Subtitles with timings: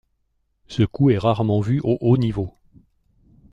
[0.67, 2.55] Ce coup est rarement vu au haut niveau.